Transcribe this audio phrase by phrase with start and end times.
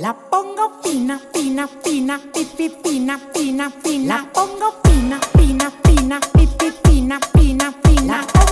[0.00, 4.14] La pongo fina, fina, fina, pipi, fina, fina, fina.
[4.14, 8.47] La pongo fina, fina, fina, pipi, fina, fina, fina.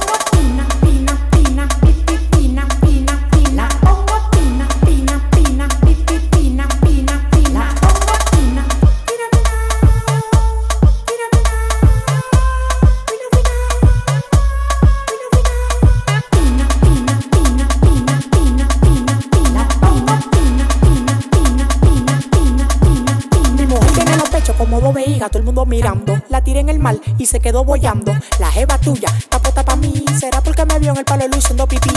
[25.65, 26.20] mirando.
[26.28, 28.12] La tiré en el mal y se quedó boyando.
[28.38, 30.05] La jeva tuya, capota pa' mí.
[30.19, 31.91] Será porque me vio en el palo luciendo pipí.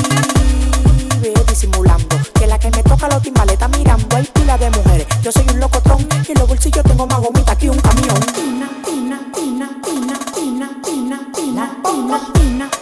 [1.22, 4.16] Veo disimulando que la que me toca los timbales está mirando.
[4.16, 5.08] Hay pila de mujeres.
[5.22, 8.20] Yo soy un locotrón y en los bolsillos tengo más gomita que un camión.
[8.34, 12.79] Tina, tina, tina, tina, tina, tina, tina, tina, tina.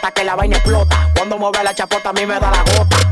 [0.00, 1.10] Hasta que la vaina explota.
[1.14, 3.09] Cuando mueve la chapota a mí me da la gota.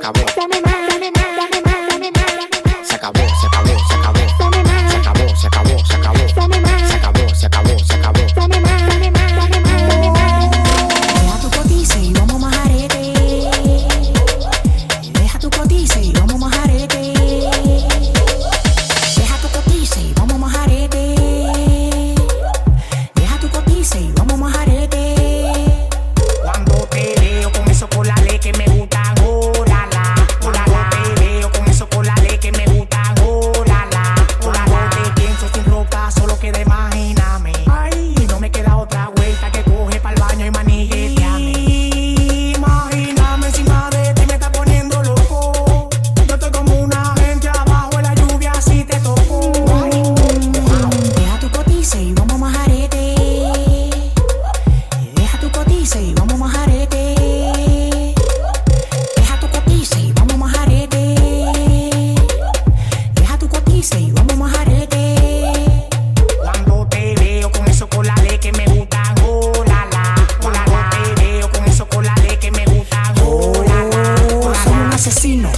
[0.00, 0.39] acabó.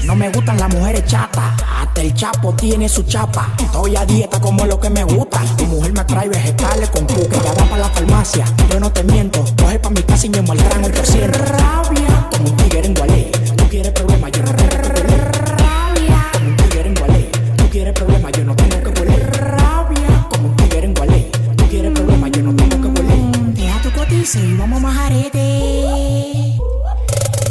[0.05, 1.63] no me gustan las mujeres chatas.
[1.79, 3.55] Hasta el chapo tiene su chapa.
[3.59, 5.41] Estoy a dieta como lo que me gusta.
[5.59, 7.37] Tu mujer me trae vegetales con cuca.
[7.45, 9.45] Ya va para la farmacia, yo no te miento.
[9.59, 11.39] Coge pa' mi casa y me maltrán el cociente.
[11.39, 13.31] Rabia, como un tigre en Gualé.
[13.57, 15.51] Tú quieres problemas, yo no tengo que volver.
[15.59, 17.31] Rabia, como un tigre en Gualé.
[17.57, 19.37] Tú quieres problemas, yo no tengo que volver.
[19.39, 21.31] Rabia, como un tigre en Gualé.
[21.57, 23.55] Tú quieres problemas, yo no tengo que volver.
[23.55, 26.59] Deja tu cotice y vamos a majarete.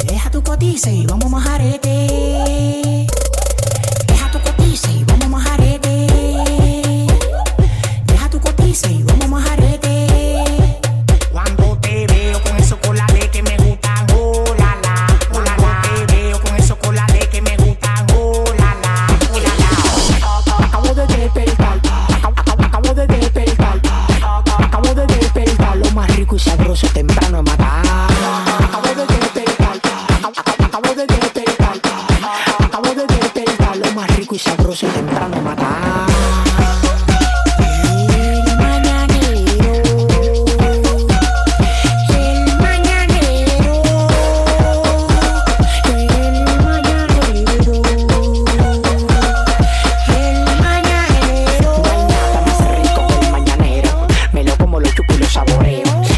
[0.06, 1.91] Deja tu cotice y vamos a majarete.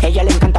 [0.02, 0.53] Ella le encanta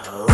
[0.00, 0.31] out.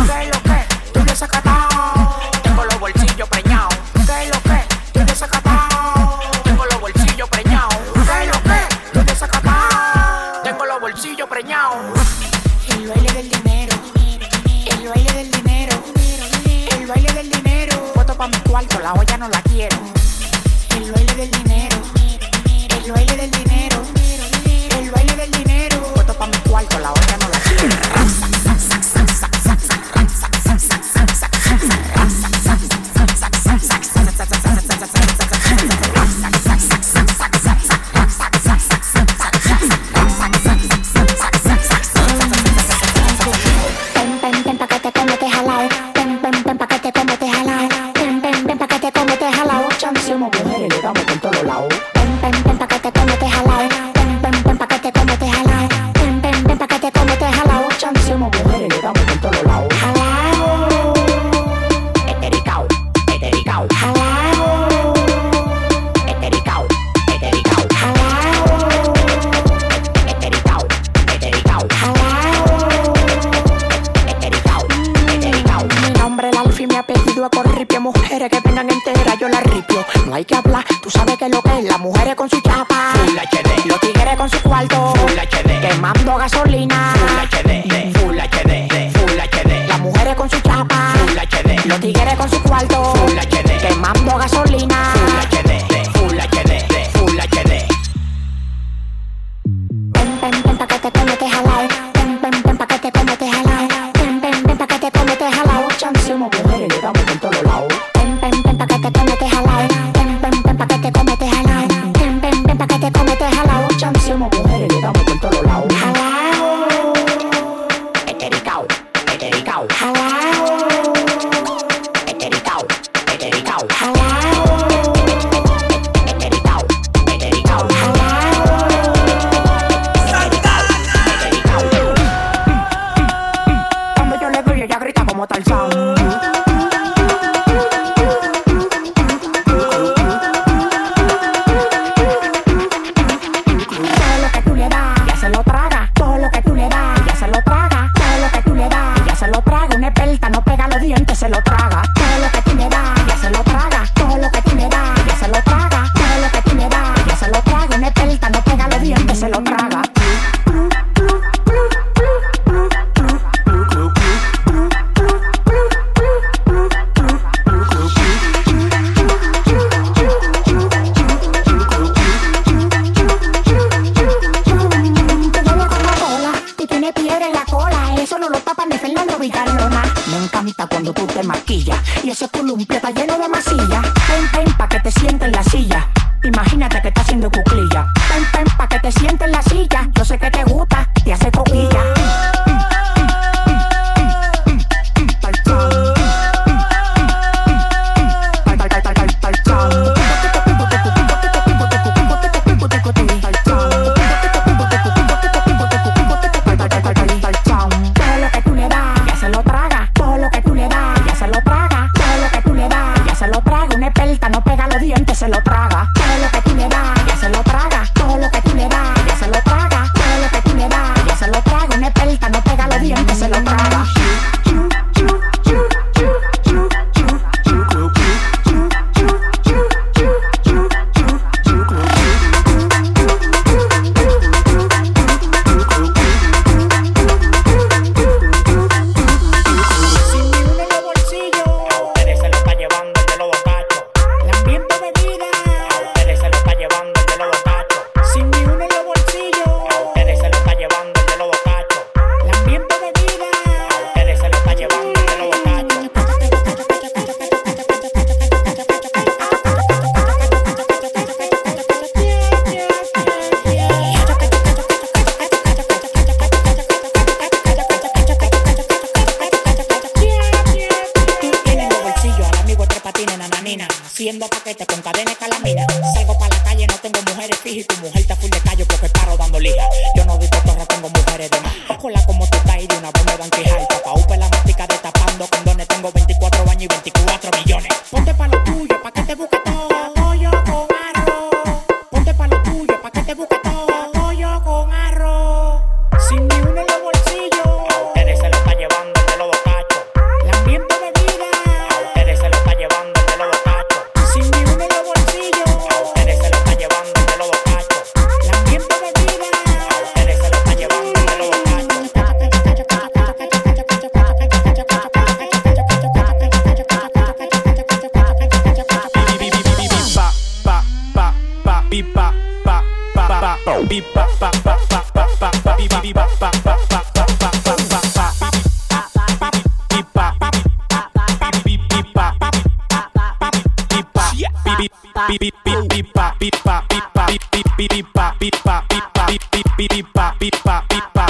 [340.67, 341.05] pipa,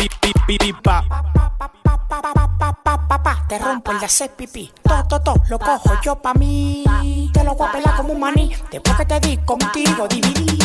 [0.45, 1.03] pipa.
[3.47, 6.83] Te rompo el de hacer pipí, todo, todo, todo, lo cojo yo pa' mí.
[7.33, 10.57] Te lo voy a pelar como un maní, después que te di contigo dividí.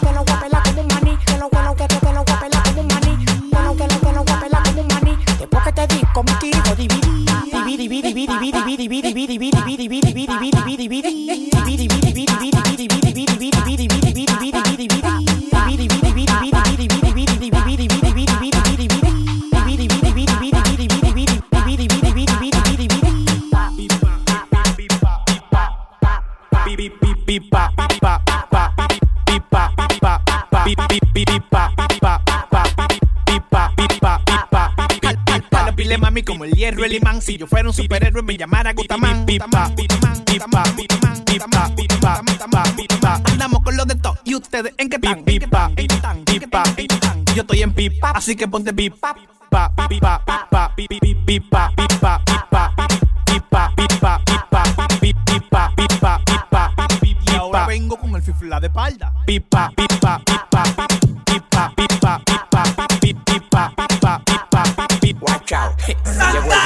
[0.00, 2.40] Te lo voy a pelar como un maní, te lo, que te, lo voy a
[2.40, 3.24] pelar como un maní.
[3.24, 6.74] Te lo, que te lo voy a como un maní, después que te di contigo
[6.76, 7.26] dividí.
[7.52, 13.26] Dividí, dividí, dividí, dividí, dividí, dividí, dividí, dividí, dividí, dividí, dividí, dividí, dividí, dividí, dividí,
[13.26, 13.55] dividí,
[36.66, 37.22] hierro el.
[37.22, 39.24] Si yo fuera un superhéroe me llamara Gutaman.
[39.26, 43.22] Pipa, pipa, pipa, pipa, pipa, pipa.
[43.24, 45.24] Andamos con los de todo y ustedes en qué tan.
[45.24, 46.64] Pipa, pipa,
[47.34, 49.14] Yo estoy en pipa, así que ponte pipa.
[49.14, 52.24] Pipa, pipa, pipa, pipa, pipa, pipa, pipa,
[53.26, 57.32] pipa, pipa, pipa, pipa, pipa, pipa, pipa.
[57.32, 59.12] Y ahora vengo con el fifla de espalda.
[59.26, 61.05] Pipa, pipa, pipa, pipa.
[66.36, 66.65] Get with